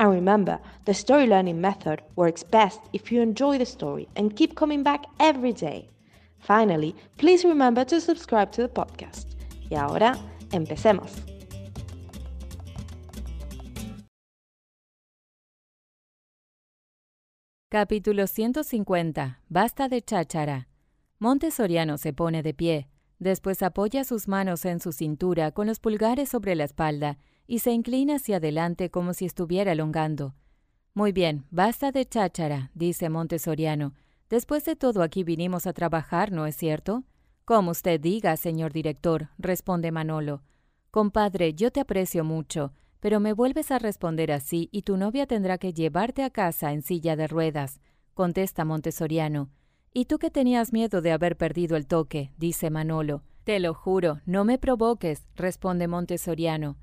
And 0.00 0.10
remember, 0.10 0.58
the 0.86 0.94
story 0.94 1.26
learning 1.26 1.60
method 1.60 2.00
works 2.16 2.42
best 2.42 2.80
if 2.94 3.12
you 3.12 3.20
enjoy 3.20 3.58
the 3.58 3.66
story 3.66 4.08
and 4.16 4.34
keep 4.34 4.54
coming 4.54 4.82
back 4.82 5.04
every 5.18 5.52
day. 5.52 5.90
Finally, 6.38 6.94
please 7.18 7.44
remember 7.44 7.84
to 7.84 8.00
subscribe 8.00 8.50
to 8.52 8.62
the 8.62 8.68
podcast. 8.68 9.26
Y 9.70 9.76
ahora, 9.76 10.16
empecemos. 10.52 11.12
Capítulo 17.68 18.26
150. 18.26 19.42
Basta 19.50 19.88
de 19.88 20.00
cháchara. 20.00 20.66
Monte 21.18 21.50
Soriano 21.50 21.98
se 21.98 22.14
pone 22.14 22.42
de 22.42 22.54
pie, 22.54 22.88
después 23.20 23.62
apoya 23.62 24.02
sus 24.02 24.26
manos 24.26 24.64
en 24.64 24.80
su 24.80 24.90
cintura 24.90 25.52
con 25.52 25.68
los 25.68 25.78
pulgares 25.78 26.28
sobre 26.28 26.56
la 26.56 26.64
espalda 26.64 27.18
y 27.46 27.60
se 27.60 27.70
inclina 27.70 28.16
hacia 28.16 28.38
adelante 28.38 28.90
como 28.90 29.14
si 29.14 29.26
estuviera 29.26 29.72
elongando. 29.72 30.34
Muy 30.94 31.12
bien, 31.12 31.44
basta 31.50 31.92
de 31.92 32.04
cháchara, 32.06 32.72
dice 32.74 33.08
Montesoriano. 33.10 33.94
Después 34.28 34.64
de 34.64 34.74
todo 34.74 35.02
aquí 35.02 35.22
vinimos 35.22 35.66
a 35.66 35.72
trabajar, 35.72 36.32
¿no 36.32 36.46
es 36.46 36.56
cierto? 36.56 37.04
Como 37.44 37.72
usted 37.72 38.00
diga, 38.00 38.36
señor 38.36 38.72
director, 38.72 39.28
responde 39.38 39.92
Manolo. 39.92 40.42
Compadre, 40.90 41.54
yo 41.54 41.70
te 41.70 41.80
aprecio 41.80 42.24
mucho, 42.24 42.72
pero 43.00 43.20
me 43.20 43.32
vuelves 43.32 43.70
a 43.70 43.78
responder 43.78 44.32
así 44.32 44.68
y 44.72 44.82
tu 44.82 44.96
novia 44.96 45.26
tendrá 45.26 45.58
que 45.58 45.72
llevarte 45.72 46.22
a 46.22 46.30
casa 46.30 46.72
en 46.72 46.82
silla 46.82 47.16
de 47.16 47.26
ruedas, 47.26 47.80
contesta 48.14 48.64
Montesoriano. 48.64 49.50
¿Y 49.92 50.04
tú 50.04 50.20
que 50.20 50.30
tenías 50.30 50.72
miedo 50.72 51.00
de 51.00 51.10
haber 51.10 51.36
perdido 51.36 51.76
el 51.76 51.88
toque? 51.88 52.32
dice 52.38 52.70
Manolo. 52.70 53.24
Te 53.42 53.58
lo 53.58 53.74
juro, 53.74 54.20
no 54.24 54.44
me 54.44 54.56
provoques, 54.56 55.26
responde 55.34 55.88
Montesoriano. 55.88 56.76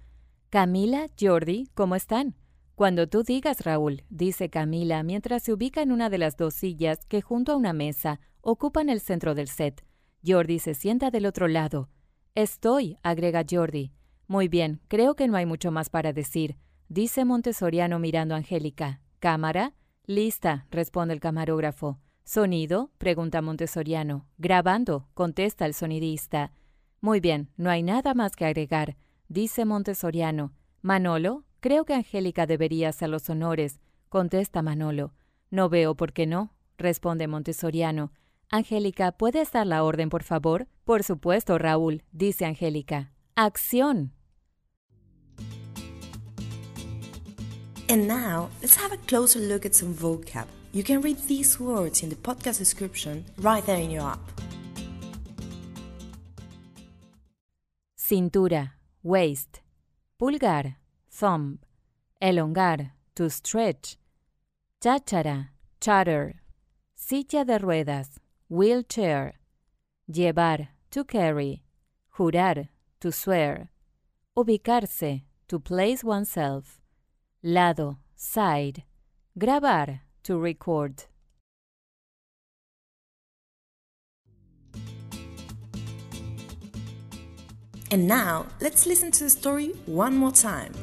Camila, 0.50 1.08
Jordi, 1.18 1.70
¿cómo 1.74 1.96
están? 1.96 2.36
Cuando 2.76 3.08
tú 3.08 3.24
digas, 3.24 3.64
Raúl, 3.64 4.04
dice 4.10 4.50
Camila 4.50 5.04
mientras 5.04 5.44
se 5.44 5.54
ubica 5.54 5.82
en 5.82 5.94
una 5.94 6.10
de 6.10 6.18
las 6.18 6.36
dos 6.36 6.54
sillas 6.54 7.06
que 7.06 7.22
junto 7.22 7.54
a 7.54 7.56
una 7.56 7.72
mesa 7.72 8.20
ocupan 8.42 8.90
el 8.90 9.00
centro 9.00 9.36
del 9.36 9.48
set. 9.48 9.86
Jordi 10.26 10.60
se 10.60 10.74
sienta 10.74 11.10
del 11.10 11.28
otro 11.28 11.48
lado. 11.48 11.90
Estoy, 12.36 12.98
agrega 13.04 13.46
Jordi. 13.50 13.94
Muy 14.28 14.50
bien, 14.50 14.82
creo 14.90 15.16
que 15.16 15.30
no 15.30 15.38
hay 15.38 15.46
mucho 15.46 15.72
más 15.72 15.90
para 15.90 16.12
decir, 16.12 16.58
dice 16.90 17.24
Montesoriano 17.24 18.00
mirando 18.00 18.36
a 18.36 18.40
Angélica. 18.40 19.00
¿Cámara? 19.20 19.74
Lista, 20.06 20.68
responde 20.72 21.14
el 21.14 21.22
camarógrafo. 21.22 22.00
¿Sonido? 22.28 22.92
pregunta 22.98 23.42
Montesoriano. 23.42 24.28
Grabando, 24.38 25.08
contesta 25.14 25.66
el 25.66 25.74
sonidista. 25.74 26.52
Muy 27.00 27.22
bien, 27.22 27.50
no 27.56 27.70
hay 27.70 27.82
nada 27.82 28.14
más 28.14 28.36
que 28.36 28.44
agregar 28.44 28.98
dice 29.30 29.64
Montesoriano. 29.64 30.54
Manolo, 30.82 31.46
creo 31.62 31.86
que 31.86 31.94
Angélica 31.94 32.46
debería 32.46 32.90
hacer 32.90 33.08
los 33.08 33.30
honores, 33.30 33.80
contesta 34.10 34.62
Manolo. 34.62 35.14
No 35.50 35.70
veo 35.70 35.96
por 35.96 36.12
qué 36.12 36.26
no, 36.26 36.54
responde 36.78 37.28
Montesoriano. 37.28 38.12
Angélica, 38.50 39.14
¿puedes 39.14 39.52
dar 39.52 39.66
la 39.66 39.84
orden, 39.86 40.10
por 40.10 40.24
favor? 40.24 40.68
Por 40.84 41.04
supuesto, 41.04 41.58
Raúl, 41.58 42.04
dice 42.12 42.46
Angélica. 42.46 43.14
¡Acción! 43.36 44.14
And 47.90 48.06
now, 48.06 48.50
let's 48.62 48.78
have 48.78 48.94
a 48.94 48.98
closer 49.06 49.42
look 49.42 49.66
at 49.66 49.74
some 49.74 49.94
vocab. 49.94 50.46
You 50.78 50.84
can 50.84 51.02
read 51.02 51.18
these 51.28 51.60
words 51.60 52.04
in 52.04 52.10
the 52.10 52.16
podcast 52.16 52.60
description 52.60 53.26
right 53.40 53.66
there 53.66 53.80
in 53.80 53.90
your 53.90 54.04
app. 54.04 54.20
Cintura 57.98 58.74
waist, 59.02 59.62
pulgar, 60.20 60.76
thumb, 61.10 61.58
elongar, 62.22 62.92
to 63.16 63.28
stretch, 63.28 63.98
cháchara, 64.80 65.48
chatter, 65.82 66.36
silla 66.96 67.44
de 67.44 67.58
ruedas, 67.58 68.20
wheelchair, 68.48 69.34
llevar, 70.08 70.68
to 70.92 71.04
carry, 71.06 71.64
jurar, 72.20 72.68
to 73.00 73.12
swear, 73.12 73.72
ubicarse, 74.38 75.24
to 75.48 75.60
place 75.60 76.04
oneself, 76.04 76.80
lado, 77.42 77.98
side, 78.16 78.84
grabar, 79.36 80.02
to 80.28 80.38
record. 80.38 81.06
And 87.90 88.08
now, 88.08 88.48
let's 88.60 88.86
listen 88.86 89.12
to 89.12 89.24
the 89.24 89.30
story 89.30 89.70
one 89.86 90.18
more 90.18 90.34
time. 90.34 90.74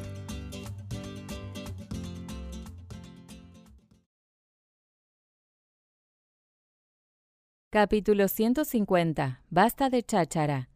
Capítulo 7.71 8.29
150. 8.29 9.41
Basta 9.51 9.91
de 9.91 10.03
cháchara. 10.03 10.69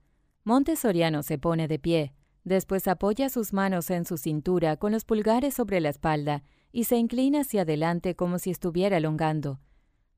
Monte 0.45 0.77
Soriano 0.77 1.23
se 1.23 1.39
pone 1.39 1.69
de 1.69 1.79
pie, 1.79 2.13
después 2.49 2.89
apoya 2.89 3.29
sus 3.29 3.53
manos 3.53 3.91
en 3.91 4.05
su 4.05 4.17
cintura 4.17 4.77
con 4.77 4.93
los 4.93 5.05
pulgares 5.05 5.55
sobre 5.55 5.81
la 5.81 5.91
espalda 5.91 6.43
y 6.73 6.85
se 6.85 6.97
inclina 6.97 7.43
hacia 7.43 7.63
adelante 7.63 8.17
como 8.17 8.39
si 8.39 8.51
estuviera 8.51 8.97
elongando. 8.97 9.61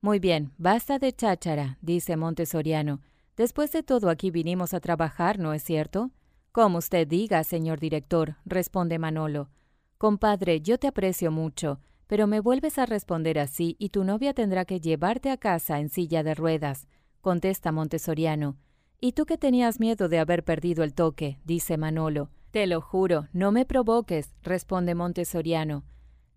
Muy 0.00 0.18
bien, 0.18 0.52
basta 0.56 0.98
de 0.98 1.12
cháchara, 1.12 1.78
dice 1.82 2.16
Monte 2.16 2.46
Soriano, 2.46 3.00
Después 3.40 3.72
de 3.72 3.82
todo 3.82 4.10
aquí 4.10 4.30
vinimos 4.30 4.74
a 4.74 4.80
trabajar, 4.80 5.38
¿no 5.38 5.54
es 5.54 5.62
cierto? 5.62 6.10
Como 6.52 6.76
usted 6.76 7.08
diga, 7.08 7.42
señor 7.42 7.80
director, 7.80 8.36
responde 8.44 8.98
Manolo. 8.98 9.48
Compadre, 9.96 10.60
yo 10.60 10.78
te 10.78 10.88
aprecio 10.88 11.30
mucho, 11.30 11.80
pero 12.06 12.26
me 12.26 12.40
vuelves 12.40 12.76
a 12.78 12.84
responder 12.84 13.38
así 13.38 13.76
y 13.78 13.88
tu 13.88 14.04
novia 14.04 14.34
tendrá 14.34 14.66
que 14.66 14.78
llevarte 14.78 15.30
a 15.30 15.38
casa 15.38 15.80
en 15.80 15.88
silla 15.88 16.22
de 16.22 16.34
ruedas, 16.34 16.86
contesta 17.22 17.72
Montesoriano. 17.72 18.58
¿Y 19.02 19.12
tú 19.12 19.24
que 19.24 19.38
tenías 19.38 19.80
miedo 19.80 20.10
de 20.10 20.18
haber 20.18 20.44
perdido 20.44 20.84
el 20.84 20.92
toque? 20.92 21.38
dice 21.46 21.78
Manolo. 21.78 22.28
Te 22.50 22.66
lo 22.66 22.82
juro, 22.82 23.28
no 23.32 23.50
me 23.50 23.64
provoques, 23.64 24.34
responde 24.42 24.94
Montesoriano. 24.94 25.84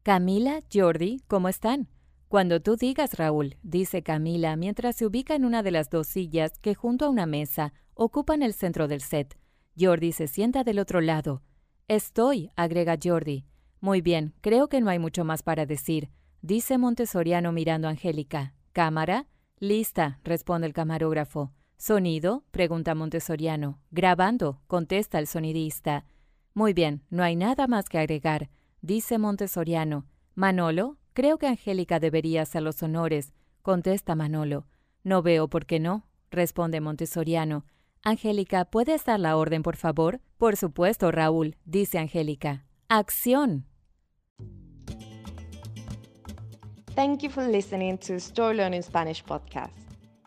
Camila, 0.01 0.61
Jordi, 0.71 1.21
¿cómo 1.27 1.49
están? 1.49 1.89
Cuando 2.29 2.61
tú 2.61 2.77
digas, 2.77 3.15
Raúl, 3.15 3.57
dice 3.63 4.01
Camila 4.01 4.55
mientras 4.55 4.95
se 4.95 5.05
ubica 5.05 5.35
en 5.35 5.43
una 5.43 5.61
de 5.61 5.71
las 5.71 5.89
dos 5.89 6.07
sillas 6.07 6.57
que 6.59 6.73
junto 6.73 7.05
a 7.05 7.09
una 7.09 7.25
mesa 7.25 7.73
ocupan 7.95 8.41
el 8.43 8.53
centro 8.53 8.87
del 8.87 9.01
set. 9.01 9.37
Jordi 9.77 10.13
se 10.13 10.27
sienta 10.27 10.63
del 10.63 10.79
otro 10.79 11.01
lado. 11.01 11.41
Estoy, 11.89 12.49
agrega 12.55 12.97
Jordi. 13.01 13.45
Muy 13.81 13.99
bien, 13.99 14.33
creo 14.39 14.69
que 14.69 14.79
no 14.79 14.89
hay 14.89 14.99
mucho 14.99 15.25
más 15.25 15.43
para 15.43 15.65
decir, 15.65 16.09
dice 16.41 16.77
Montesoriano 16.77 17.51
mirando 17.51 17.89
a 17.89 17.91
Angélica. 17.91 18.53
¿Cámara? 18.71 19.27
Lista, 19.59 20.21
responde 20.23 20.67
el 20.67 20.73
camarógrafo. 20.73 21.51
¿Sonido? 21.85 22.45
pregunta 22.51 22.95
Montesoriano. 22.95 23.77
Grabando, 23.91 24.61
contesta 24.67 25.19
el 25.19 25.27
sonidista. 25.27 26.05
Muy 26.53 26.71
bien, 26.71 27.03
no 27.09 27.23
hay 27.23 27.35
nada 27.35 27.67
más 27.67 27.89
que 27.89 27.99
agregar, 27.99 28.49
dice 28.81 29.17
Montesoriano. 29.17 30.05
Manolo, 30.33 30.97
Creo 31.11 31.37
que 31.37 31.47
Angélica 31.47 31.99
debería 31.99 32.43
hacer 32.43 32.61
los 32.61 32.81
honores, 32.83 33.33
contesta 33.63 34.15
Manolo. 34.15 34.65
No 35.03 35.21
veo 35.23 35.49
por 35.49 35.65
qué 35.65 35.81
no, 35.81 36.07
responde 36.31 36.79
Montesoriano. 36.79 37.65
Angélica, 38.01 38.63
¿puedes 38.63 39.03
dar 39.03 39.19
la 39.19 39.35
orden, 39.35 39.61
por 39.61 39.75
favor? 39.75 40.21
Por 40.37 40.55
supuesto, 40.55 41.11
Raúl, 41.11 41.57
dice 41.65 41.99
Angélica. 41.99 42.65
¡Acción! 42.87 43.65
Thank 46.95 47.23
you 47.23 47.29
for 47.29 47.45
listening 47.45 47.97
to 47.97 48.13
Story 48.15 48.55
Learning 48.55 48.83
Spanish 48.83 49.21
podcast. 49.21 49.82